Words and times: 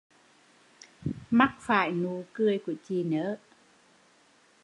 Mắc 1.31 1.51
phải 1.59 1.91
nụ 1.91 2.25
cười 2.33 2.59
của 2.65 2.73
chị 2.83 3.03
nớ 3.03 3.37